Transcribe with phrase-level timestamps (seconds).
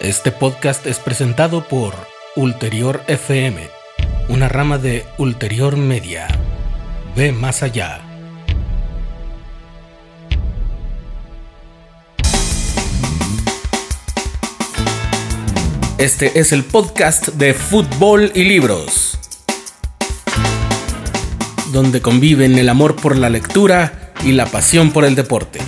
[0.00, 1.92] Este podcast es presentado por
[2.34, 3.68] Ulterior FM,
[4.30, 6.26] una rama de Ulterior Media.
[7.14, 8.00] Ve más allá.
[15.98, 19.18] Este es el podcast de fútbol y libros,
[21.72, 25.60] donde conviven el amor por la lectura y la pasión por el deporte.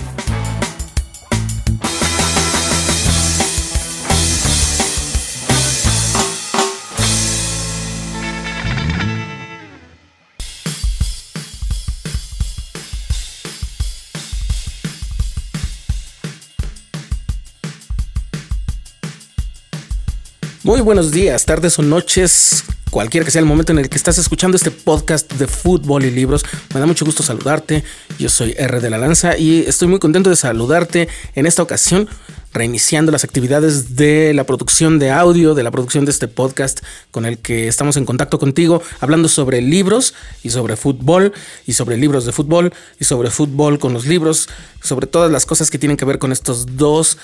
[20.83, 24.57] Buenos días, tardes o noches, cualquiera que sea el momento en el que estás escuchando
[24.57, 26.43] este podcast de fútbol y libros.
[26.73, 27.85] Me da mucho gusto saludarte.
[28.19, 32.09] Yo soy R de la Lanza y estoy muy contento de saludarte en esta ocasión,
[32.53, 36.81] reiniciando las actividades de la producción de audio, de la producción de este podcast
[37.11, 41.31] con el que estamos en contacto contigo, hablando sobre libros y sobre fútbol
[41.65, 44.49] y sobre libros de fútbol y sobre fútbol con los libros,
[44.81, 47.17] sobre todas las cosas que tienen que ver con estos dos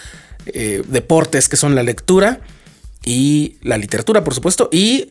[0.46, 2.40] eh, deportes que son la lectura
[3.04, 5.10] y la literatura, por supuesto, y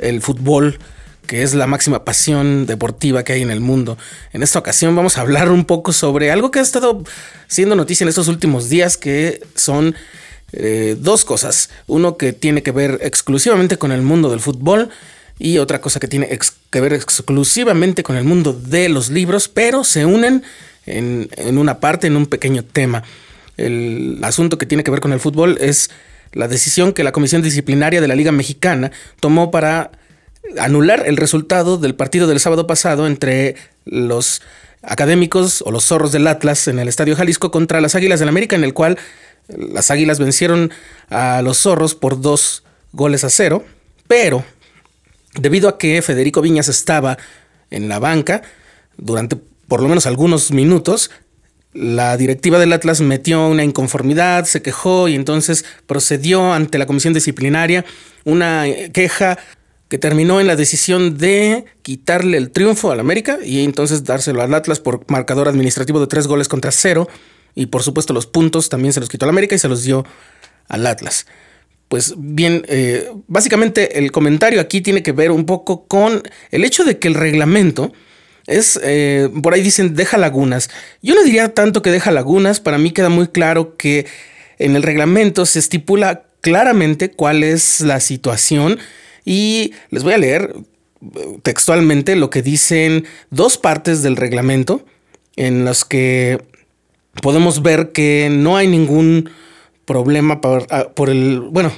[0.00, 0.78] el fútbol,
[1.26, 3.98] que es la máxima pasión deportiva que hay en el mundo.
[4.32, 7.04] En esta ocasión vamos a hablar un poco sobre algo que ha estado
[7.46, 9.94] siendo noticia en estos últimos días, que son
[10.52, 11.70] eh, dos cosas.
[11.86, 14.88] Uno que tiene que ver exclusivamente con el mundo del fútbol
[15.38, 16.28] y otra cosa que tiene
[16.70, 20.42] que ver exclusivamente con el mundo de los libros, pero se unen
[20.86, 23.04] en, en una parte, en un pequeño tema.
[23.58, 25.90] El asunto que tiene que ver con el fútbol es
[26.32, 28.90] la decisión que la Comisión Disciplinaria de la Liga Mexicana
[29.20, 29.90] tomó para
[30.58, 34.42] anular el resultado del partido del sábado pasado entre los
[34.82, 38.56] académicos o los zorros del Atlas en el Estadio Jalisco contra las Águilas del América,
[38.56, 38.98] en el cual
[39.48, 40.70] las Águilas vencieron
[41.10, 43.64] a los zorros por dos goles a cero,
[44.06, 44.44] pero
[45.34, 47.18] debido a que Federico Viñas estaba
[47.70, 48.42] en la banca
[48.96, 49.36] durante
[49.68, 51.10] por lo menos algunos minutos,
[51.72, 57.14] la directiva del Atlas metió una inconformidad, se quejó y entonces procedió ante la comisión
[57.14, 57.84] disciplinaria
[58.24, 59.38] una queja
[59.88, 64.52] que terminó en la decisión de quitarle el triunfo al América y entonces dárselo al
[64.54, 67.08] Atlas por marcador administrativo de tres goles contra cero.
[67.54, 70.04] Y por supuesto los puntos también se los quitó al América y se los dio
[70.68, 71.26] al Atlas.
[71.88, 76.84] Pues bien, eh, básicamente el comentario aquí tiene que ver un poco con el hecho
[76.84, 77.92] de que el reglamento
[78.48, 80.70] es, eh, por ahí dicen, deja lagunas.
[81.02, 84.06] Yo no diría tanto que deja lagunas, para mí queda muy claro que
[84.58, 88.78] en el reglamento se estipula claramente cuál es la situación
[89.24, 90.54] y les voy a leer
[91.02, 94.84] eh, textualmente lo que dicen dos partes del reglamento
[95.36, 96.42] en las que
[97.22, 99.30] podemos ver que no hay ningún
[99.84, 101.70] problema por, ah, por el, bueno,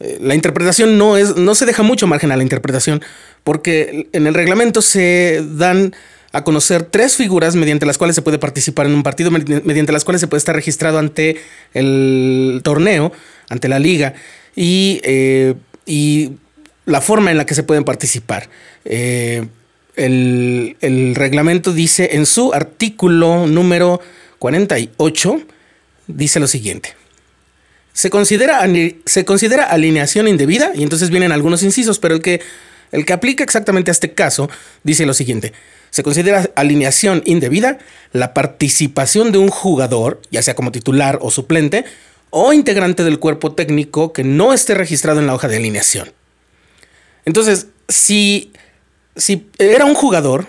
[0.00, 3.02] eh, la interpretación no es, no se deja mucho margen a la interpretación,
[3.44, 5.94] porque en el reglamento se dan
[6.32, 10.04] a conocer tres figuras mediante las cuales se puede participar en un partido, mediante las
[10.04, 11.36] cuales se puede estar registrado ante
[11.74, 13.12] el torneo,
[13.48, 14.14] ante la liga,
[14.56, 15.54] y, eh,
[15.86, 16.32] y
[16.86, 18.48] la forma en la que se pueden participar.
[18.84, 19.46] Eh,
[19.94, 24.00] el, el, reglamento dice en su artículo número
[24.40, 25.40] 48,
[26.08, 26.96] dice lo siguiente.
[27.92, 28.68] Se considera,
[29.06, 32.40] se considera alineación indebida y entonces vienen algunos incisos, pero el que,
[32.92, 34.48] el que aplica exactamente a este caso
[34.82, 35.52] dice lo siguiente.
[35.90, 37.78] Se considera alineación indebida
[38.12, 41.84] la participación de un jugador, ya sea como titular o suplente,
[42.30, 46.12] o integrante del cuerpo técnico que no esté registrado en la hoja de alineación.
[47.24, 48.52] Entonces, si,
[49.14, 50.46] si era un jugador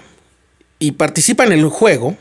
[0.80, 2.18] y participa en el juego,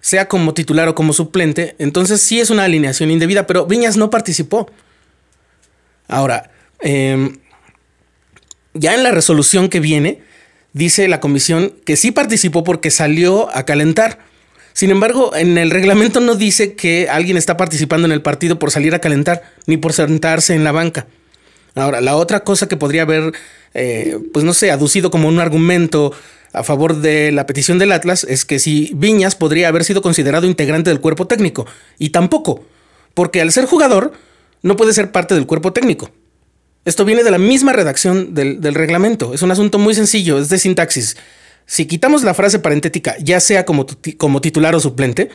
[0.00, 4.10] sea como titular o como suplente, entonces sí es una alineación indebida, pero Viñas no
[4.10, 4.70] participó.
[6.06, 6.50] Ahora,
[6.80, 7.38] em,
[8.74, 10.20] ya en la resolución que viene,
[10.72, 14.18] dice la comisión que sí participó porque salió a calentar.
[14.72, 18.70] Sin embargo, en el reglamento no dice que alguien está participando en el partido por
[18.70, 21.06] salir a calentar, ni por sentarse en la banca.
[21.74, 23.32] Ahora, la otra cosa que podría haber,
[23.74, 26.12] eh, pues no sé, aducido como un argumento
[26.52, 30.46] a favor de la petición del Atlas es que si Viñas podría haber sido considerado
[30.46, 31.66] integrante del cuerpo técnico.
[31.98, 32.64] Y tampoco,
[33.14, 34.12] porque al ser jugador
[34.62, 36.10] no puede ser parte del cuerpo técnico.
[36.84, 39.34] Esto viene de la misma redacción del, reglamento.
[39.34, 41.16] Es un asunto muy sencillo, es de sintaxis.
[41.66, 43.84] Si quitamos la frase parentética, ya sea como,
[44.40, 45.30] titular o suplente,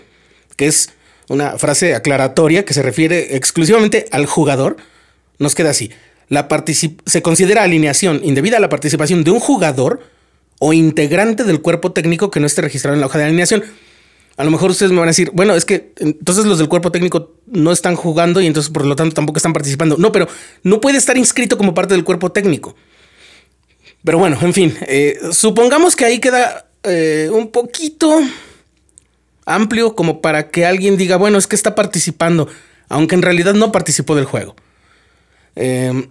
[0.55, 0.89] que es
[1.29, 4.77] una frase aclaratoria que se refiere exclusivamente al jugador,
[5.37, 5.91] nos queda así.
[6.29, 6.47] La
[7.05, 9.99] se considera alineación indebida a la participación de un jugador
[10.59, 13.63] o integrante del cuerpo técnico que no esté registrado en la hoja de alineación.
[14.35, 16.91] A lo mejor ustedes me van a decir, bueno, es que entonces los del cuerpo
[16.91, 19.95] técnico no están jugando y entonces por lo tanto tampoco están participando.
[19.97, 20.27] No, pero
[20.63, 22.75] no puede estar inscrito como parte del cuerpo técnico.
[24.03, 28.21] Pero bueno, en fin, eh, supongamos que ahí queda eh, un poquito
[29.45, 32.47] amplio como para que alguien diga, bueno, es que está participando,
[32.89, 34.55] aunque en realidad no participó del juego.
[35.55, 36.07] Em,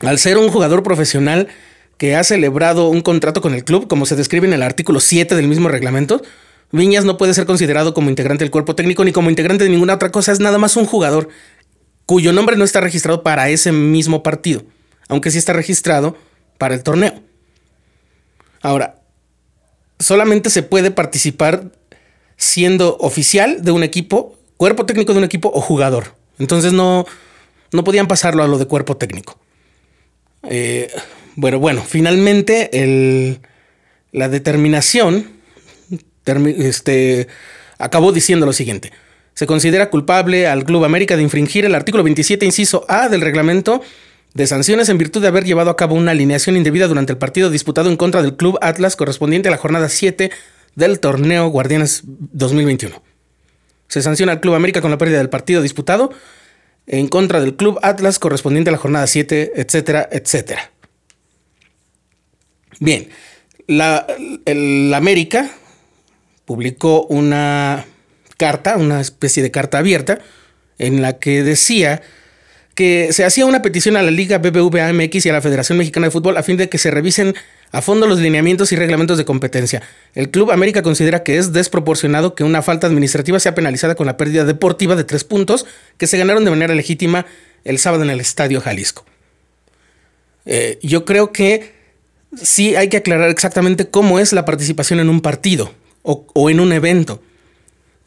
[0.00, 1.48] al ser un jugador profesional
[1.98, 5.34] que ha celebrado un contrato con el club, como se describe en el artículo 7
[5.34, 6.22] del mismo reglamento,
[6.74, 9.94] Viñas no puede ser considerado como integrante del cuerpo técnico ni como integrante de ninguna
[9.94, 11.28] otra cosa, es nada más un jugador
[12.04, 14.64] cuyo nombre no está registrado para ese mismo partido,
[15.06, 16.16] aunque sí está registrado
[16.58, 17.14] para el torneo.
[18.60, 18.96] Ahora,
[20.00, 21.70] solamente se puede participar
[22.36, 26.16] siendo oficial de un equipo, cuerpo técnico de un equipo o jugador.
[26.40, 27.06] Entonces no,
[27.70, 29.38] no podían pasarlo a lo de cuerpo técnico.
[30.42, 30.92] Eh,
[31.36, 33.38] bueno, bueno, finalmente
[34.10, 35.33] la determinación
[36.26, 37.28] este,
[37.78, 38.92] acabó diciendo lo siguiente.
[39.34, 43.82] Se considera culpable al Club América de infringir el artículo 27, inciso A del reglamento
[44.34, 47.50] de sanciones en virtud de haber llevado a cabo una alineación indebida durante el partido
[47.50, 50.30] disputado en contra del Club Atlas correspondiente a la jornada 7
[50.74, 53.00] del torneo Guardianes 2021.
[53.88, 56.10] Se sanciona al Club América con la pérdida del partido disputado
[56.86, 60.70] en contra del Club Atlas correspondiente a la jornada 7, etcétera, etcétera.
[62.80, 63.08] Bien,
[63.66, 64.06] la,
[64.44, 65.50] el América
[66.44, 67.86] publicó una
[68.36, 70.18] carta, una especie de carta abierta,
[70.78, 72.02] en la que decía
[72.74, 76.08] que se hacía una petición a la Liga BBVA MX y a la Federación Mexicana
[76.08, 77.34] de Fútbol a fin de que se revisen
[77.70, 79.82] a fondo los lineamientos y reglamentos de competencia.
[80.14, 84.16] El Club América considera que es desproporcionado que una falta administrativa sea penalizada con la
[84.16, 85.66] pérdida deportiva de tres puntos
[85.98, 87.26] que se ganaron de manera legítima
[87.64, 89.04] el sábado en el Estadio Jalisco.
[90.46, 91.72] Eh, yo creo que
[92.40, 95.72] sí hay que aclarar exactamente cómo es la participación en un partido
[96.04, 97.20] o, en un evento.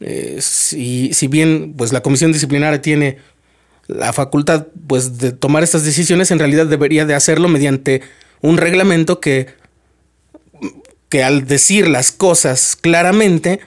[0.00, 3.18] Eh, si, si, bien pues, la comisión disciplinaria tiene
[3.88, 8.02] la facultad pues, de tomar estas decisiones, en realidad debería de hacerlo mediante
[8.40, 9.48] un reglamento que,
[11.08, 13.60] que al decir las cosas claramente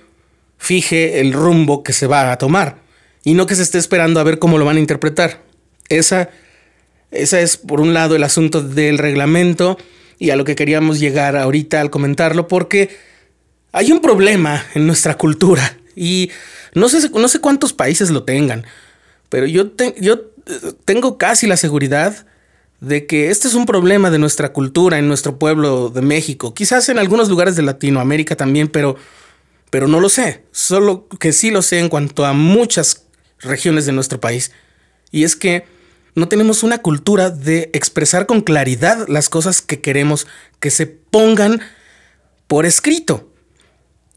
[0.58, 2.78] fije el rumbo que se va a tomar
[3.24, 5.42] y no que se esté esperando a ver cómo lo van a interpretar.
[5.90, 6.30] Esa,
[7.12, 9.78] esa es por un lado el asunto del reglamento
[10.18, 12.90] y a lo que queríamos llegar ahorita al comentarlo porque
[13.72, 16.32] hay un problema en nuestra cultura y
[16.74, 18.66] no sé, no sé cuántos países lo tengan,
[19.30, 22.26] pero yo, yo eh, tengo casi la seguridad
[22.80, 26.90] de que este es un problema de nuestra cultura en nuestro pueblo de México, quizás
[26.90, 28.96] en algunos lugares de Latinoamérica también, pero,
[29.70, 33.06] pero no lo sé, solo que sí lo sé en cuanto a muchas
[33.40, 34.52] regiones de nuestro país.
[35.12, 35.66] Y es que
[36.16, 40.28] no tenemos una cultura de expresar con claridad las cosas que queremos
[40.60, 41.62] que se pongan
[42.48, 43.31] por escrito.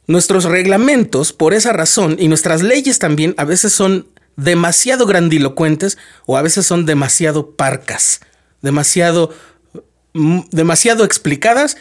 [0.06, 4.06] Nuestros reglamentos, por esa razón, y nuestras leyes también, a veces son
[4.36, 5.96] demasiado grandilocuentes
[6.26, 8.20] o a veces son demasiado parcas,
[8.62, 9.34] demasiado,
[10.12, 11.76] mm, demasiado explicadas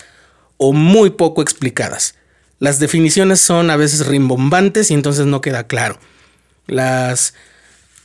[0.58, 2.16] o muy poco explicadas.
[2.60, 6.00] Las definiciones son a veces rimbombantes y entonces no queda claro.
[6.68, 7.34] Las,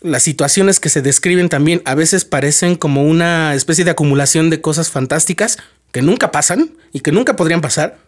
[0.00, 4.60] las situaciones que se describen también a veces parecen como una especie de acumulación de
[4.60, 5.58] cosas fantásticas
[5.92, 8.07] que nunca pasan y que nunca podrían pasar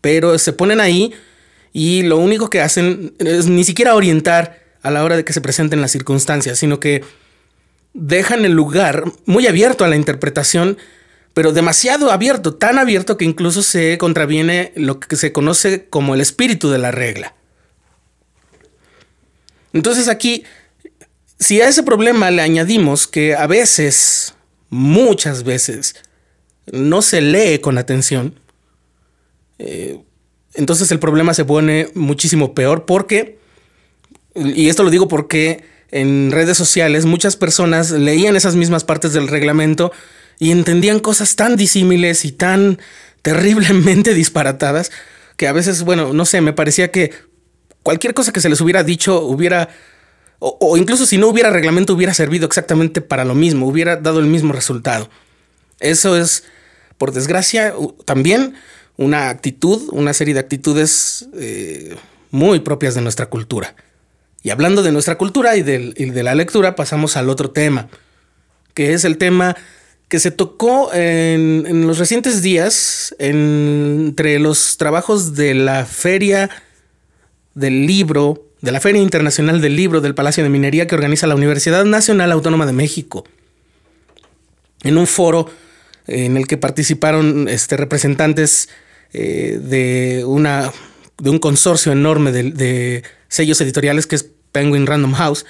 [0.00, 1.12] pero se ponen ahí
[1.72, 5.40] y lo único que hacen es ni siquiera orientar a la hora de que se
[5.40, 7.02] presenten las circunstancias, sino que
[7.92, 10.78] dejan el lugar muy abierto a la interpretación,
[11.34, 16.20] pero demasiado abierto, tan abierto que incluso se contraviene lo que se conoce como el
[16.20, 17.34] espíritu de la regla.
[19.72, 20.44] Entonces aquí,
[21.38, 24.34] si a ese problema le añadimos que a veces,
[24.68, 25.94] muchas veces,
[26.72, 28.34] no se lee con atención,
[29.58, 29.89] eh,
[30.60, 33.38] entonces el problema se pone muchísimo peor porque,
[34.34, 39.26] y esto lo digo porque en redes sociales muchas personas leían esas mismas partes del
[39.26, 39.90] reglamento
[40.38, 42.78] y entendían cosas tan disímiles y tan
[43.22, 44.92] terriblemente disparatadas
[45.36, 47.12] que a veces, bueno, no sé, me parecía que
[47.82, 49.70] cualquier cosa que se les hubiera dicho hubiera,
[50.38, 54.26] o, incluso si no hubiera reglamento, hubiera servido exactamente para lo mismo, hubiera dado el
[54.26, 55.08] mismo resultado.
[55.78, 56.44] Eso es,
[56.98, 57.72] por desgracia,
[58.04, 58.56] también
[59.00, 61.96] una actitud, una serie de actitudes eh,
[62.30, 63.74] muy propias de nuestra cultura.
[64.42, 67.88] Y hablando de nuestra cultura y, de la lectura, pasamos al otro tema,
[68.74, 69.56] que es el tema
[70.08, 76.50] que se tocó en, los recientes días entre los trabajos de la Feria
[77.54, 81.36] del Libro, de la Feria Internacional del Libro del Palacio de Minería que organiza la
[81.36, 83.24] Universidad Nacional Autónoma de México.
[84.82, 85.48] En un foro
[86.06, 88.68] en el que participaron este, representantes
[89.12, 90.72] eh, de una
[91.20, 95.46] de un consorcio enorme de, sellos editoriales que es Penguin Random House,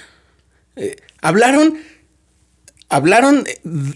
[0.75, 1.77] eh, hablaron,
[2.89, 3.45] hablaron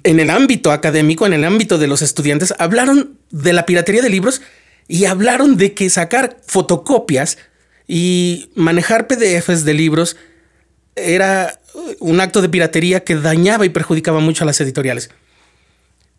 [0.03, 4.09] en el ámbito académico, en el ámbito de los estudiantes, hablaron de la piratería de
[4.09, 4.41] libros
[4.87, 7.37] y hablaron de que sacar fotocopias
[7.87, 10.15] y manejar PDFs de libros
[10.95, 11.59] era
[11.99, 15.09] un acto de piratería que dañaba y perjudicaba mucho a las editoriales.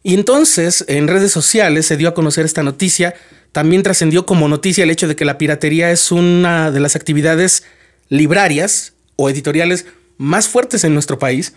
[0.06, 3.16] Y entonces en redes sociales se dio a conocer esta noticia.
[3.50, 7.64] También trascendió como noticia el hecho de que la piratería es una de las actividades
[8.08, 9.84] librarias o editoriales
[10.16, 11.54] más fuertes en nuestro país,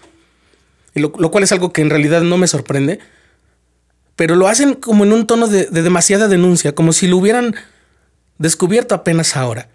[0.96, 2.98] lo, cual es algo que en realidad no me sorprende,
[4.16, 7.54] pero lo hacen como en un tono de, demasiada denuncia, como si lo hubieran
[8.40, 9.70] descubierto apenas ahora.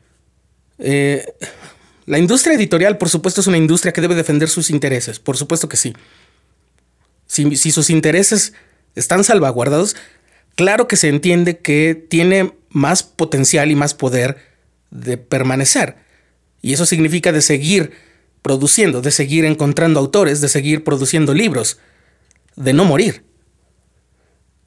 [0.80, 1.24] Eh,
[2.06, 5.68] la industria editorial, por supuesto, es una industria que debe defender sus intereses, por supuesto
[5.68, 5.94] que sí.
[7.26, 8.52] Si, sus intereses
[8.94, 9.96] están salvaguardados,
[10.54, 14.38] claro que se entiende que tiene más potencial y más poder
[14.90, 15.96] de permanecer.
[16.62, 17.92] Y eso significa de seguir
[18.42, 21.78] produciendo, de seguir encontrando autores, de seguir produciendo libros,
[22.56, 23.24] de no morir,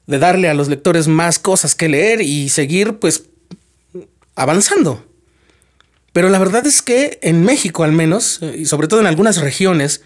[0.06, 3.24] de darle a los lectores más cosas que leer y seguir pues
[4.34, 5.04] avanzando.
[6.12, 10.02] Pero la verdad es que en México al menos, y sobre todo en algunas regiones,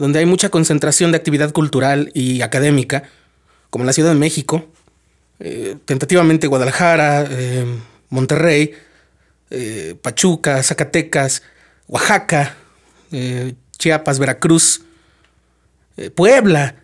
[0.00, 3.02] donde hay mucha concentración de actividad cultural y académica,
[3.68, 4.64] como en la Ciudad de México,
[5.38, 7.66] eh, tentativamente Guadalajara, eh,
[8.08, 8.72] Monterrey,
[9.50, 11.42] eh, Pachuca, Zacatecas,
[11.86, 12.56] Oaxaca,
[13.76, 14.82] Chiapas, Veracruz,
[16.14, 16.76] Puebla,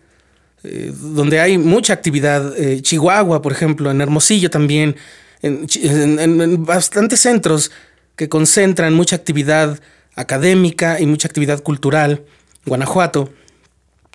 [0.61, 4.97] donde hay mucha actividad, Chihuahua, por ejemplo, en Hermosillo también,
[5.41, 7.71] en bastantes centros
[8.17, 9.79] que concentran mucha actividad
[10.15, 12.25] académica y mucha actividad cultural.
[12.67, 13.29] Guanajuato,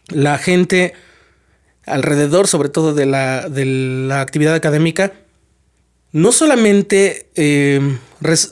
[0.08, 0.94] la gente
[1.84, 5.12] alrededor, sobre todo de la, de la actividad académica,
[6.12, 7.80] no solamente, eh,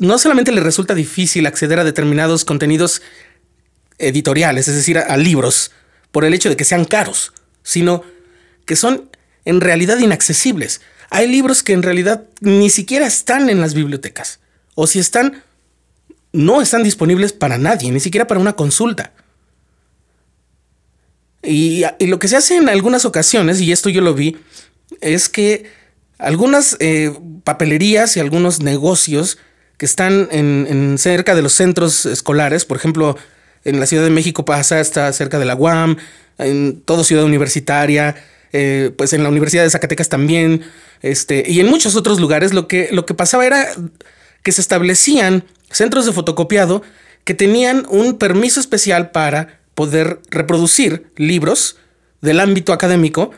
[0.01, 3.03] no solamente le resulta difícil acceder a determinados contenidos
[3.99, 5.71] editoriales, es decir, a, libros,
[6.11, 8.03] por el hecho de que sean caros, sino
[8.65, 9.11] que son
[9.45, 10.81] en realidad inaccesibles.
[11.11, 14.41] Hay libros que en realidad ni siquiera están en las bibliotecas
[14.75, 15.43] o si están,
[16.33, 19.13] no están disponibles para nadie, ni siquiera para una consulta.
[21.43, 24.37] Y, lo que se hace en algunas ocasiones, y esto yo lo vi,
[25.01, 25.65] es que
[26.19, 27.13] algunas eh,
[27.45, 29.39] papelerías y algunos negocios
[29.79, 33.17] que están en, cerca de los centros escolares, por ejemplo,
[33.65, 35.97] en la Ciudad de México pasa hasta cerca de la UAM,
[36.37, 38.17] en toda ciudad universitaria,
[38.53, 40.63] eh, pues en la Universidad de Zacatecas también,
[41.01, 43.69] este, y en muchos otros lugares, lo que, lo que pasaba era
[44.43, 46.83] que se establecían centros de fotocopiado
[47.25, 51.79] que tenían un permiso especial para poder reproducir libros
[52.21, 53.31] del ámbito académico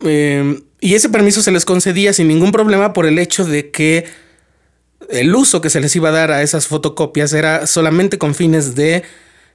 [0.00, 4.04] em, y ese permiso se les concedía sin ningún problema por el hecho de que
[5.10, 8.74] el uso que se les iba a dar a esas fotocopias era solamente con fines
[8.74, 9.04] de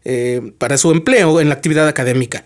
[0.05, 2.45] eh, para su empleo en la actividad académica,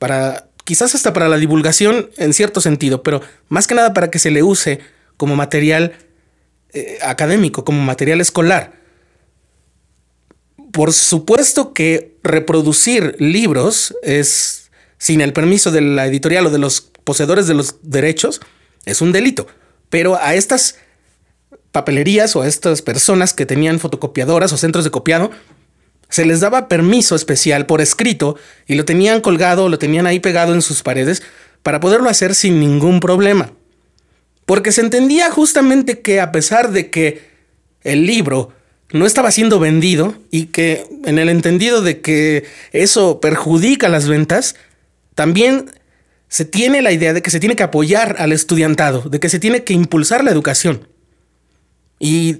[0.00, 4.18] para quizás hasta para la divulgación en cierto sentido, pero más que nada para que
[4.18, 4.80] se le use
[5.16, 5.92] como material
[6.72, 8.79] eh, académico, como material escolar.
[10.80, 16.80] Por supuesto que reproducir libros es, sin el permiso de la editorial o de los
[16.80, 18.40] poseedores de los derechos,
[18.86, 19.46] es un delito.
[19.90, 20.76] Pero a estas
[21.70, 25.30] papelerías o a estas personas que tenían fotocopiadoras o centros de copiado,
[26.08, 30.54] se les daba permiso especial por escrito y lo tenían colgado lo tenían ahí pegado
[30.54, 31.22] en sus paredes
[31.62, 33.52] para poderlo hacer sin ningún problema.
[34.46, 37.28] Porque se entendía justamente que a pesar de que
[37.82, 38.54] el libro
[38.92, 44.56] no estaba siendo vendido y que en el entendido de que eso perjudica las ventas,
[45.14, 45.70] también
[46.28, 49.40] se tiene la idea de que se tiene que apoyar al estudiantado, de que se
[49.40, 50.88] tiene que impulsar la educación.
[51.98, 52.38] Y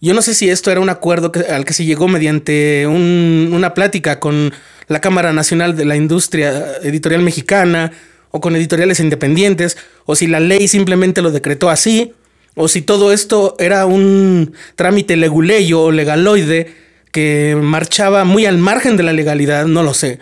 [0.00, 4.20] yo no sé si esto era un acuerdo al que se llegó mediante una plática
[4.20, 4.52] con
[4.88, 7.92] la Cámara Nacional de la Industria Editorial Mexicana
[8.30, 12.12] o con editoriales independientes, o si la ley simplemente lo decretó así,
[12.56, 16.74] o si todo esto era un trámite leguleyo o legaloide
[17.12, 20.18] que marchaba muy al margen de la legalidad, no lo sé.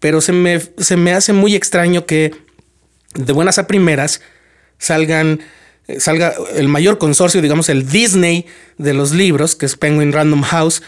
[0.00, 2.34] Pero se me, se me hace muy extraño que
[3.14, 4.22] de buenas a primeras
[4.78, 5.40] salgan
[5.88, 8.46] eh, salga el mayor consorcio, digamos el Disney
[8.78, 10.82] de los libros, que es Penguin Random House,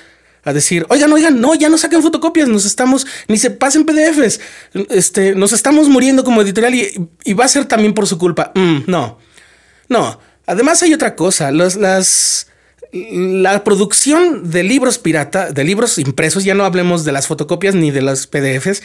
[0.44, 4.40] a decir, oigan, oigan, no, ya no saquen fotocopias, nos estamos, ni se pasen PDFs,
[4.88, 8.52] este, nos estamos muriendo como editorial y, va a ser también por su culpa.
[8.54, 9.18] Mm, no,
[9.88, 10.27] no.
[10.48, 12.46] Además hay otra cosa, las,
[12.90, 17.90] la producción de libros pirata, de libros impresos, ya no hablemos de las fotocopias ni
[17.90, 18.82] de los PDFs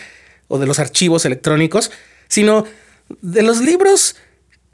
[0.49, 1.89] o de los archivos electrónicos,
[2.27, 2.65] sino
[3.21, 4.17] de los libros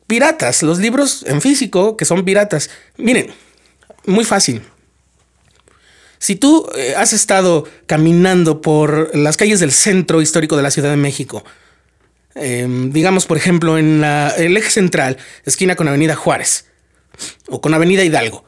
[0.08, 2.72] piratas, los libros en físico que son piratas.
[2.98, 3.28] Miren,
[4.08, 4.64] muy fácil.
[6.18, 10.90] Si tú eh, has estado caminando por las calles del centro histórico de la Ciudad
[10.90, 11.44] de México,
[12.34, 16.66] em, digamos por ejemplo en el eje central, esquina con Avenida Juárez
[17.48, 18.46] o con Avenida Hidalgo,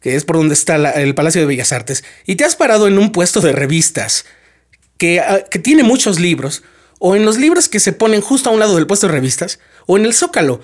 [0.00, 2.98] que es por donde está el Palacio de Bellas Artes, y te has parado en
[2.98, 4.24] un puesto de revistas
[4.96, 6.62] que, ah, que tiene muchos libros,
[6.98, 9.60] o en los libros que se ponen justo a un lado del puesto de revistas,
[9.86, 10.60] o en el zócalo,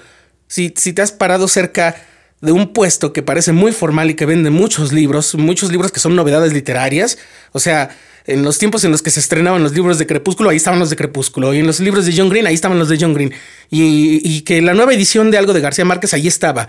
[0.47, 1.97] si, si te has parado cerca
[2.41, 6.01] de un puesto que parece muy formal y que vende muchos libros, muchos libros que
[6.01, 7.19] son novedades literarias,
[7.53, 7.97] o sea,
[8.27, 10.91] en los tiempos en los que se estrenaban los libros de Crepúsculo, ahí estaban los
[10.91, 11.53] de Crepúsculo.
[11.53, 13.33] Y en los libros de John Green, ahí estaban los de John Green.
[13.71, 16.69] Y, que la nueva edición de algo de García Márquez, ahí estaba.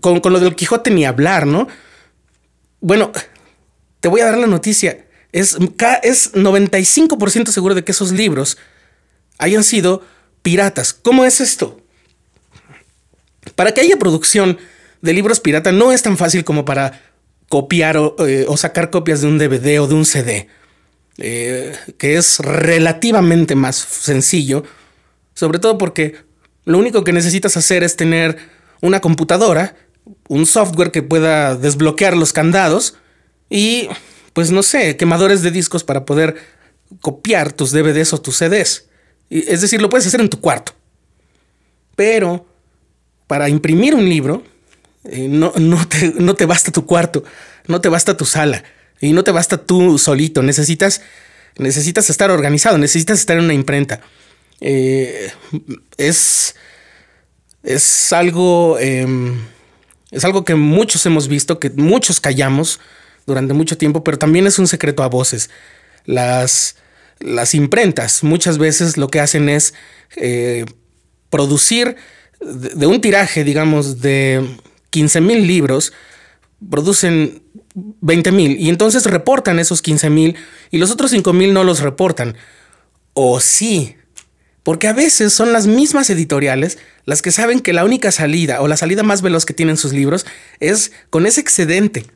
[0.00, 1.68] Con, con, lo del Quijote ni hablar, ¿no?
[2.80, 3.12] Bueno,
[4.00, 5.06] te voy a dar la noticia.
[5.32, 5.56] Es,
[6.02, 8.58] es 95% seguro de que esos libros
[9.38, 10.02] hayan sido
[10.42, 10.92] piratas.
[10.92, 11.80] ¿Cómo es esto?
[13.54, 14.58] Para que haya producción
[15.02, 17.00] de libros pirata no es tan fácil como para
[17.48, 20.48] copiar o, eh, sacar copias de un DVD o de un CD,
[21.18, 24.62] eh, que es relativamente más sencillo,
[25.34, 26.16] sobre todo porque
[26.64, 28.38] lo único que necesitas hacer es tener
[28.80, 29.76] una computadora,
[30.28, 32.96] un software que pueda desbloquear los candados
[33.48, 33.88] y,
[34.32, 36.36] pues no sé, quemadores de discos para poder
[37.00, 38.86] copiar tus DVDs o tus CDs.
[39.30, 40.72] Es decir, lo puedes hacer en tu cuarto.
[41.94, 42.46] Pero
[43.26, 44.42] para imprimir un libro,
[45.04, 47.22] eh, no, no, te, no, te, basta tu cuarto,
[47.66, 48.64] no te basta tu sala
[49.00, 50.42] y no te basta tú solito.
[50.42, 51.02] Necesitas,
[51.58, 54.00] necesitas estar organizado, necesitas estar en una imprenta.
[54.60, 55.30] Eh,
[55.96, 56.56] es,
[57.62, 59.38] es algo, em,
[60.10, 62.80] es algo que muchos hemos visto, que muchos callamos
[63.26, 65.50] durante mucho tiempo, pero también es un secreto a voces.
[66.04, 66.76] Las,
[67.18, 69.74] las imprentas muchas veces lo que hacen es
[70.16, 70.64] eh,
[71.28, 71.96] producir
[72.40, 74.56] de, un tiraje, digamos, de
[74.90, 75.92] 15 mil libros,
[76.70, 77.42] producen
[77.74, 80.36] 20 mil y entonces reportan esos 15 mil
[80.70, 82.36] y los otros 5 mil no los reportan.
[83.12, 83.96] O sí,
[84.70, 88.68] porque a veces son las mismas editoriales las que saben que la única salida o
[88.68, 90.26] la salida más veloz que tienen sus libros
[90.60, 92.06] es con ese excedente.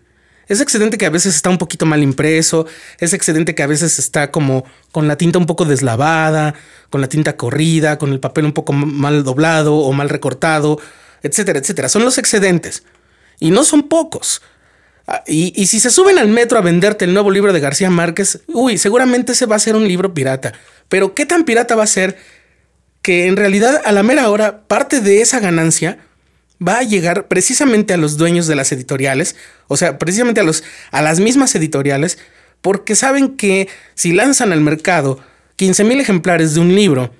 [0.47, 2.69] Ese excedente que a veces está un poquito mal impreso,
[3.01, 6.55] ese excedente que a veces está como con la tinta un poco deslavada,
[6.90, 10.79] con la tinta corrida, con el papel un poco mal doblado o mal recortado,
[11.25, 11.88] etcétera, etcétera.
[11.88, 12.85] Son los excedentes.
[13.40, 14.43] Y no son pocos.
[15.07, 18.40] Ah, y, si se suben al metro a venderte el nuevo libro de García Márquez,
[18.47, 20.53] uy, seguramente ese va a ser un libro pirata.
[20.88, 22.17] Pero ¿qué tan pirata va a ser
[23.05, 25.99] que en realidad a la mera hora parte de esa ganancia
[26.67, 29.37] va a llegar precisamente a los dueños de las editoriales,
[29.69, 32.17] o sea, precisamente a, los, a las mismas editoriales,
[32.62, 35.19] porque saben que si lanzan al mercado
[35.57, 37.12] 15 mil ejemplares de un libro,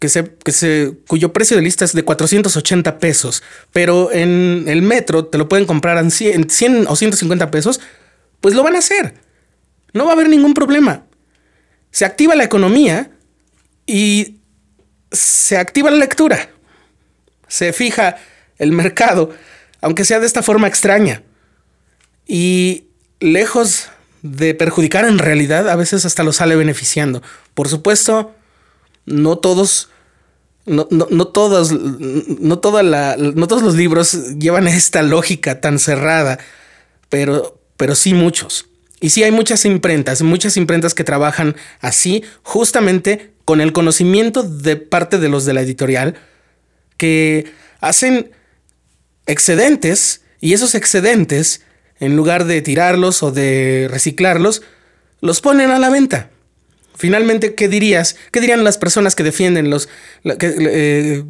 [0.00, 4.82] que se, que se, cuyo precio de lista es de 480 pesos, pero en el
[4.82, 7.80] metro te lo pueden comprar en 100, 100 o 150 pesos,
[8.40, 9.14] pues lo van a hacer.
[9.92, 11.04] No va a haber ningún problema.
[11.92, 13.12] Se activa la economía
[13.86, 14.39] y
[15.10, 16.50] se activa la lectura.
[17.48, 18.16] Se fija
[18.58, 19.30] el mercado,
[19.80, 21.22] aunque sea de esta forma extraña.
[22.26, 22.84] Y
[23.18, 23.88] lejos
[24.22, 27.22] de perjudicar en realidad, a veces hasta lo sale beneficiando.
[27.54, 28.34] Por supuesto,
[29.06, 29.88] no todos,
[30.66, 36.38] no, todos, no, toda la, no todos los libros llevan esta lógica tan cerrada,
[37.08, 38.66] pero, pero sí muchos.
[39.00, 44.76] Y sí hay muchas imprentas, muchas imprentas que trabajan así, justamente con el conocimiento de
[44.76, 46.14] parte de los de la editorial,
[46.96, 48.30] que hacen
[49.26, 51.62] excedentes y esos excedentes,
[51.98, 54.62] en lugar de tirarlos o de reciclarlos,
[55.20, 56.30] los ponen a la venta.
[56.94, 58.14] Finalmente, ¿qué dirías?
[58.30, 59.88] ¿Qué dirían las personas que defienden los,
[60.22, 61.24] la, eh,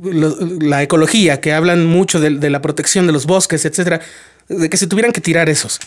[0.83, 4.03] ecología, que hablan mucho de, la protección de los bosques, etcétera,
[4.47, 5.81] de que se tuvieran que tirar esos?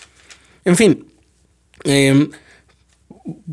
[0.66, 1.06] En fin,
[1.84, 2.32] em,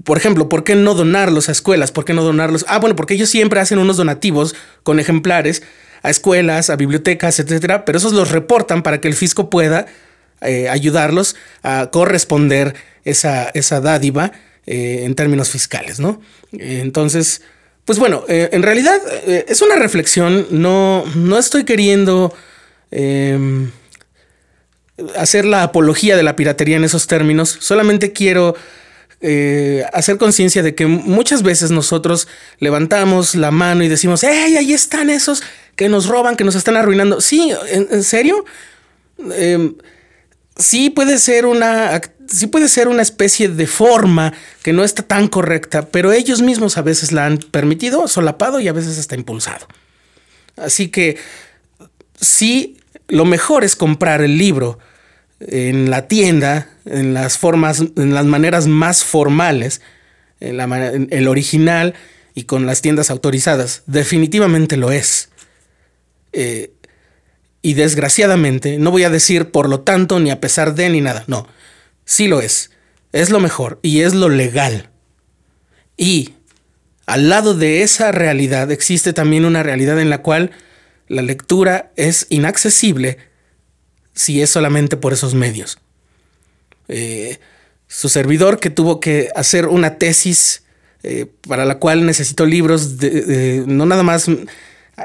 [0.04, 1.92] por ejemplo, ¿por qué no donarlos a escuelas?
[1.92, 2.64] ¿Por qué no donarlos?
[2.68, 5.62] Ah, bueno, porque ellos siempre hacen unos donativos con ejemplares
[6.02, 9.86] a escuelas, a bibliotecas, etcétera, pero esos los reportan para que el fisco pueda
[10.40, 14.32] eh, ayudarlos a corresponder esa, esa dádiva
[14.66, 16.20] eh, en términos fiscales, ¿no?
[16.52, 17.42] entonces,
[17.84, 22.34] pues bueno, eh, en realidad es una reflexión, no, no estoy queriendo
[22.90, 23.70] em,
[25.16, 28.54] hacer la apología de la piratería en esos términos, solamente quiero
[29.92, 32.26] hacer conciencia de que muchas veces nosotros
[32.58, 35.42] levantamos la mano y decimos, ¡Ey, ahí están esos
[35.76, 37.20] que nos roban, que nos están arruinando.
[37.20, 38.44] Sí, ¿en, serio?
[39.34, 39.74] Em,
[40.56, 42.00] sí puede ser una.
[42.28, 46.78] Sí puede ser una especie de forma que no está tan correcta, pero ellos mismos
[46.78, 49.66] a veces la han permitido, solapado y a veces está impulsado.
[50.56, 51.16] Así que
[52.20, 52.76] sí,
[53.08, 54.78] lo mejor es comprar el libro
[55.40, 59.80] en la tienda, en las formas, en las maneras más formales,
[60.40, 61.94] en, el original
[62.34, 63.82] y con las tiendas autorizadas.
[63.86, 65.30] Definitivamente lo es.
[66.32, 66.72] Eh,
[67.62, 71.24] y desgraciadamente, no voy a decir por lo tanto, ni a pesar de, ni nada.
[71.26, 71.46] No,
[72.04, 72.70] sí lo es.
[73.12, 74.90] Es lo mejor y es lo legal.
[75.96, 76.34] Y
[77.06, 80.52] al lado de esa realidad existe también una realidad en la cual
[81.08, 83.18] la lectura es inaccesible
[84.14, 85.78] si es solamente por esos medios.
[86.88, 87.38] Eh,
[87.86, 90.62] su servidor que tuvo que hacer una tesis
[91.02, 94.26] eh, para la cual necesitó libros de, no nada más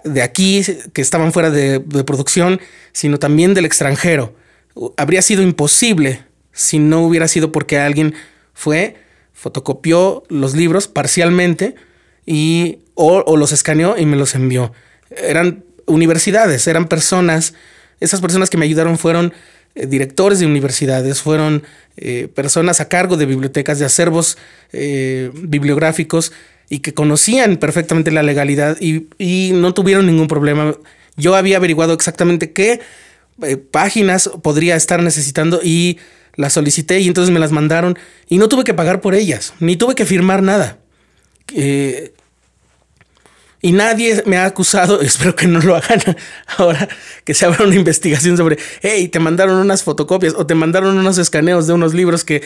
[0.04, 0.62] de aquí
[0.94, 2.60] que estaban fuera de, producción,
[2.92, 4.36] sino también del extranjero.
[4.98, 8.14] Habría sido imposible si no hubiera sido porque alguien
[8.54, 8.98] fue,
[9.34, 11.76] fotocopió los libros parcialmente
[12.26, 14.74] y o los escaneó y me los envió.
[15.10, 17.54] Eran universidades, eran personas,
[18.00, 19.34] esas personas que me ayudaron fueron
[19.76, 21.64] eh, directores de universidades, fueron
[21.98, 24.38] eh, personas a cargo de bibliotecas, de acervos
[24.72, 26.32] eh, bibliográficos
[26.70, 30.76] y que conocían perfectamente la legalidad y, y, no tuvieron ningún problema.
[31.18, 32.82] Yo había averiguado exactamente qué
[33.72, 36.00] páginas podría estar necesitando y
[36.36, 37.98] las solicité y entonces me las mandaron
[38.30, 40.80] y no tuve que pagar por ellas, ni tuve que firmar nada.
[43.66, 46.00] Y nadie me ha acusado, espero que no lo hagan
[46.58, 46.88] ahora,
[47.24, 51.18] que se abra una investigación sobre, hey, te mandaron unas fotocopias o te mandaron unos
[51.18, 52.44] escaneos de unos libros que,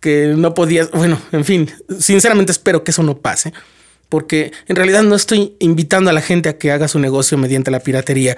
[0.00, 3.52] que no podías, bueno, en fin, sinceramente espero que eso no pase,
[4.08, 7.70] porque en realidad no estoy invitando a la gente a que haga su negocio mediante
[7.70, 8.36] la piratería,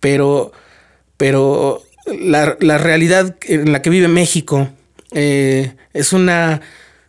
[0.00, 0.52] pero,
[1.18, 4.70] pero la, la realidad en la que vive México
[5.12, 6.62] eh, es una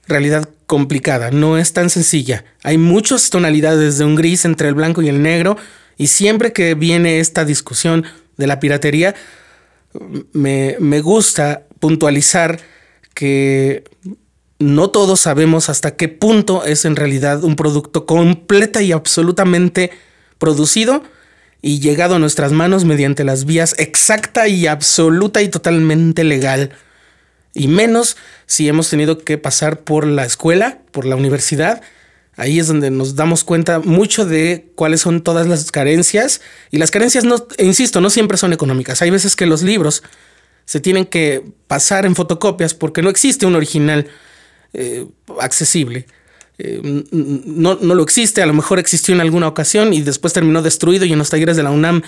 [0.09, 2.45] realidad complicada, no es tan sencilla.
[2.61, 5.57] Hay muchas tonalidades de un gris entre el blanco y el negro
[5.97, 9.15] y siempre que viene esta discusión de la piratería,
[10.33, 12.59] me, me gusta puntualizar
[13.13, 13.85] que
[14.59, 19.91] no todos sabemos hasta qué punto es en realidad un producto completa y absolutamente
[20.37, 21.03] producido
[21.61, 26.71] y llegado a nuestras manos mediante las vías exacta y absoluta y totalmente legal
[27.57, 31.81] y menos si hemos tenido que pasar por la escuela, por la universidad.
[32.35, 36.41] Ahí es donde nos damos cuenta mucho de cuáles son todas las carencias.
[36.69, 39.01] Y las carencias, no, insisto, no siempre son económicas.
[39.01, 40.03] Hay veces que los libros
[40.65, 44.07] se tienen que pasar en fotocopias porque no existe un original
[44.73, 45.07] eh,
[45.39, 46.05] accesible.
[46.59, 50.61] Eh, no, no, lo existe, a lo mejor existió en alguna ocasión y después terminó
[50.61, 52.03] destruido y en los talleres de la UNAM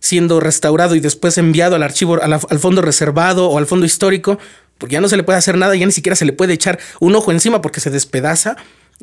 [0.00, 4.38] siendo restaurado y después enviado al archivo, al fondo reservado o al fondo histórico
[4.78, 6.78] porque ya no se le puede hacer nada, ya ni siquiera se le puede echar
[7.00, 8.56] un ojo encima porque se despedaza.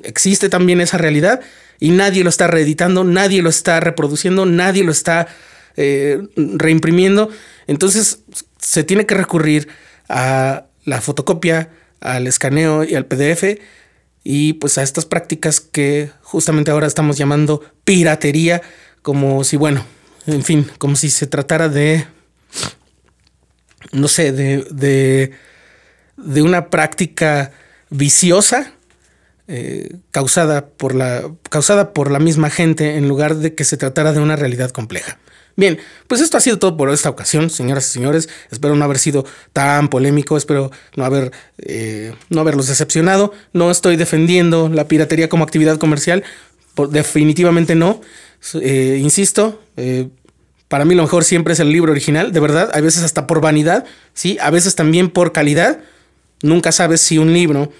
[0.03, 1.41] Existe también esa realidad
[1.79, 5.27] y nadie lo está reeditando, nadie lo está reproduciendo, nadie lo está
[5.75, 7.29] eh, reimprimiendo.
[7.67, 8.19] Entonces
[8.59, 9.67] se tiene que recurrir
[10.09, 13.59] a la fotocopia, al escaneo y al PDF
[14.23, 18.61] y pues a estas prácticas que justamente ahora estamos llamando piratería,
[19.01, 19.85] como si, bueno,
[20.25, 22.07] en fin, como si se tratara de,
[23.91, 25.31] no sé, de de
[26.17, 27.51] una práctica
[27.89, 28.73] viciosa
[29.47, 34.11] eh, causada, por la, causada por la misma gente en lugar de que se tratara
[34.11, 35.19] de una realidad compleja.
[35.55, 38.27] Bien, pues esto ha sido todo por esta ocasión, señoras y señores.
[38.51, 39.23] Espero no haber sido
[39.53, 43.33] tan polémico, espero no, haber, eh, no haberlos decepcionado.
[43.53, 46.23] No estoy defendiendo la piratería como actividad comercial,
[46.89, 48.01] definitivamente no.
[48.61, 49.61] Eh, insisto,
[50.67, 53.41] para mí lo mejor siempre es el libro original, de verdad, a veces hasta por
[53.41, 54.37] vanidad, ¿sí?
[54.41, 55.79] a veces también por calidad
[56.41, 57.71] Nunca sabes si un libro,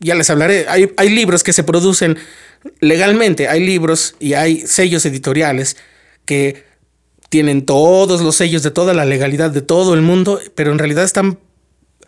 [0.00, 2.16] ya les hablaré, hay, hay libros que se producen
[2.80, 5.76] legalmente, hay libros y hay sellos editoriales
[6.24, 6.64] que
[7.28, 11.04] tienen todos los sellos de toda la legalidad de todo el mundo, pero en realidad
[11.04, 11.38] están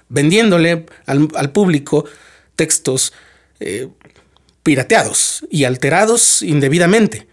[0.09, 2.05] vendiéndole al, público
[2.55, 3.13] textos
[3.61, 3.89] eh,
[4.63, 7.27] pirateados y alterados indebidamente.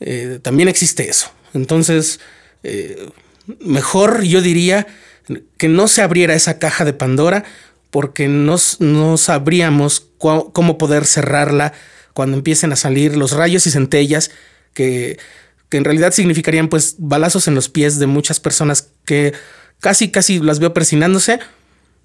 [0.00, 1.30] Eh, también existe eso.
[1.54, 2.20] Entonces,
[2.62, 3.08] eh,
[3.60, 4.86] mejor yo diría
[5.56, 7.44] que no se abriera esa caja de Pandora
[7.90, 11.72] porque no, no sabríamos cómo poder cerrarla
[12.14, 14.30] cuando empiecen a salir los rayos y centellas
[14.74, 15.18] que,
[15.68, 19.32] que en realidad significarían pues balazos en los pies de muchas personas que
[19.80, 21.40] casi casi las veo persinándose,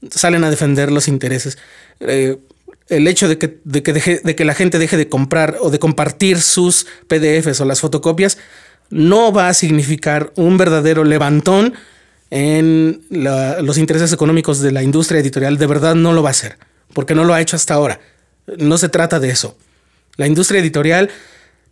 [0.10, 1.58] salen a defender los intereses.
[2.00, 2.38] Eh,
[2.90, 5.80] el hecho de que, de, que de que la gente deje de comprar o de
[5.80, 8.38] compartir sus PDFs o las fotocopias
[8.90, 11.74] no va a significar un verdadero levantón
[12.30, 16.58] en los intereses económicos de la industria editorial, de verdad no lo va a hacer,
[16.94, 18.00] porque no lo ha hecho hasta ahora.
[18.58, 19.58] No se trata de eso.
[20.18, 21.10] La industria editorial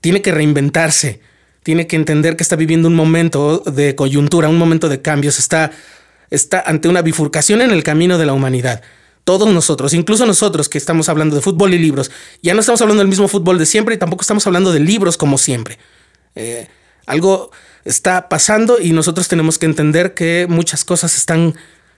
[0.01, 1.19] tiene que reinventarse,
[1.63, 5.71] tiene que entender que está viviendo un momento de coyuntura, un momento de cambios, está,
[6.29, 8.81] está ante una bifurcación en el camino de la humanidad.
[9.23, 12.11] Todos nosotros, incluso nosotros que estamos hablando de fútbol y libros,
[12.43, 15.17] ya no estamos hablando del mismo fútbol de siempre y tampoco estamos hablando de libros
[15.17, 15.79] como siempre.
[16.35, 16.67] Eh,
[17.07, 17.49] algo
[17.85, 21.55] está pasando y nosotros tenemos que entender que muchas cosas están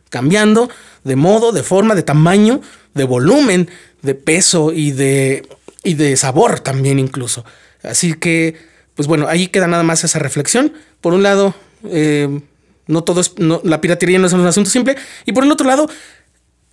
[0.10, 0.70] cambiando
[1.04, 2.62] de modo, de forma, de tamaño,
[2.94, 3.70] de volumen,
[4.02, 5.48] de peso y de,
[5.84, 7.46] y de sabor también incluso.
[7.84, 8.56] Así que,
[8.96, 10.74] pues bueno, ahí queda nada más esa reflexión.
[11.02, 12.42] Por un lado, eh,
[12.88, 14.98] no todo es, la piratería no es un asunto simple.
[15.26, 15.90] Y por el otro lado,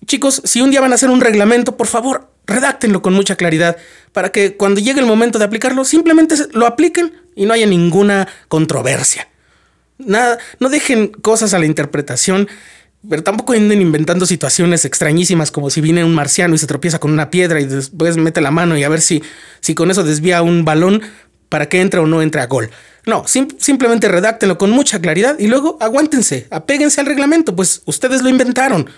[0.06, 3.76] chicos, si un día van a hacer un reglamento, por favor, redáctenlo con mucha claridad
[4.12, 8.28] para que cuando llegue el momento de aplicarlo, simplemente lo apliquen y no haya ninguna
[8.48, 9.28] controversia.
[9.98, 12.48] Nada, no dejen cosas a la interpretación,
[13.08, 17.12] pero tampoco anden inventando situaciones extrañísimas como si viene un marciano y se tropieza con
[17.12, 19.22] una piedra y después mete la mano y a ver si,
[19.60, 21.02] si con eso desvía un balón
[21.48, 22.70] para que entre o no entre a gol.
[23.06, 28.30] No, simplemente redáctenlo con mucha claridad y luego aguántense, apéguense al reglamento, pues ustedes lo
[28.30, 28.88] inventaron.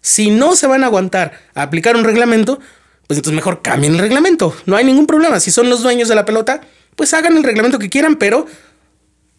[0.00, 2.60] Si no se van a aguantar a aplicar un reglamento,
[3.08, 4.54] pues entonces mejor cambien el reglamento.
[4.66, 5.40] No hay ningún problema.
[5.40, 6.60] Si son los dueños de la pelota,
[6.96, 8.46] pues hagan el reglamento que quieran, pero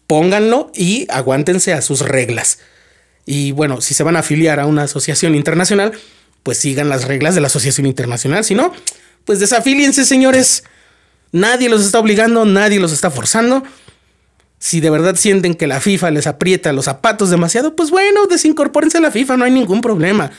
[0.06, 2.60] pónganlo y aguántense a sus reglas.
[3.26, 5.92] Y bueno, si se van a afiliar a una asociación internacional,
[6.42, 8.42] pues sigan las reglas de la asociación internacional.
[8.42, 8.72] Si no,
[9.26, 10.64] pues desafíliense, señores.
[11.30, 13.62] Nadie los está obligando, nadie los está forzando.
[14.58, 18.96] Si de verdad sienten que la FIFA les aprieta los zapatos demasiado, pues bueno, desincorpórense
[18.98, 20.30] a la FIFA, no hay ningún problema.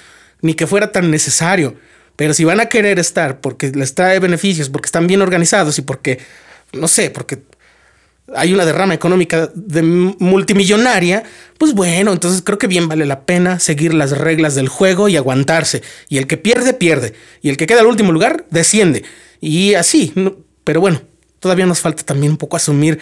[0.42, 1.76] Ni que fuera tan necesario.
[2.16, 5.84] Pero si van a querer estar porque les trae beneficios, porque están bien organizados y
[5.84, 6.20] porque,
[6.74, 7.44] no sé, porque
[8.36, 11.24] hay una derrama económica de multimillonaria,
[11.58, 15.18] pues bueno, entonces creo que bien vale la pena seguir las reglas del juego y
[15.18, 15.82] aguantarse.
[16.10, 17.14] Y el que pierde, pierde.
[17.42, 19.04] Y el que queda al último lugar, desciende.
[19.42, 20.14] Y así.
[20.64, 21.02] Pero bueno,
[21.40, 23.00] todavía nos falta también un poco asumir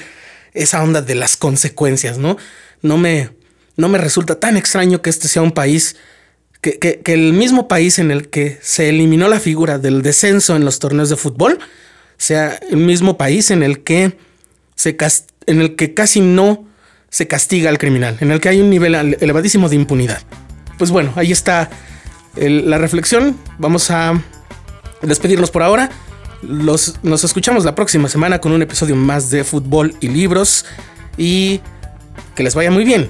[0.53, 2.37] esa onda de las consecuencias, ¿no?
[2.81, 3.29] No me,
[3.75, 5.95] no me resulta tan extraño que este sea un país,
[6.61, 10.65] que, que, el mismo país en el que se eliminó la figura del descenso en
[10.65, 11.59] los torneos de fútbol,
[12.17, 14.17] sea el mismo país en el que,
[14.75, 14.97] se
[15.45, 16.65] en el que casi no
[17.09, 20.21] se castiga al criminal, en el que hay un nivel elevadísimo de impunidad.
[20.77, 21.69] Pues bueno, ahí está
[22.35, 23.37] la reflexión.
[23.57, 24.21] Vamos a
[25.01, 25.89] despedirnos por ahora.
[26.43, 30.65] Los, nos escuchamos la próxima semana con un episodio más de fútbol y libros.
[31.17, 31.61] Y
[32.35, 33.09] que les vaya muy bien.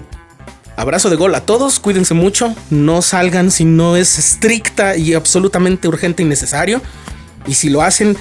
[0.78, 5.88] Abrazo de gol a todos, cuídense mucho, no salgan si no es estricta y absolutamente
[5.88, 6.82] urgente y necesario.
[7.48, 8.15] Y si lo hacen,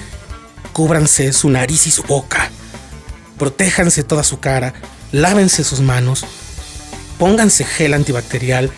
[0.77, 2.51] cúbranse su nariz y su boca.
[3.39, 4.75] Protéjanse toda su cara,
[5.11, 6.23] lávense sus manos,
[7.17, 8.69] pónganse gel antibacterial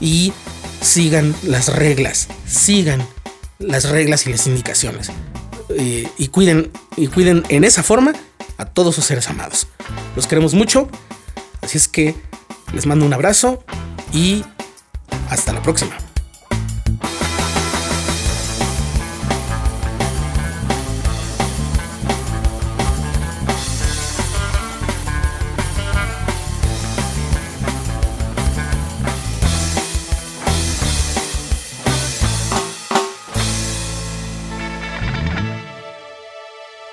[0.00, 0.32] y
[0.80, 3.06] sigan las reglas, sigan
[3.58, 5.10] las reglas y las indicaciones
[5.78, 8.14] y, cuiden, y cuiden en esa forma
[8.56, 9.68] a todos sus seres amados.
[10.16, 10.88] Los queremos mucho,
[11.60, 12.14] así es que
[12.72, 13.62] les mando un abrazo
[14.10, 14.42] y
[15.28, 15.98] hasta la próxima.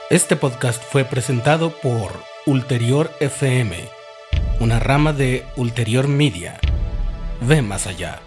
[0.09, 2.11] Este podcast fue presentado por
[2.47, 3.77] Ulterior FM,
[4.59, 6.59] una rama de Ulterior Media.
[7.41, 8.19] Ve más allá.